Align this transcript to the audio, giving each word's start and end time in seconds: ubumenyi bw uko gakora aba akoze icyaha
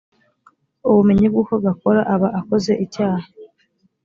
ubumenyi 0.89 1.25
bw 1.31 1.37
uko 1.43 1.53
gakora 1.65 2.01
aba 2.13 2.27
akoze 2.39 2.71
icyaha 2.85 3.25